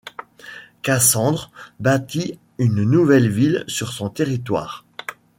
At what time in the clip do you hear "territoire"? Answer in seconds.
4.09-4.83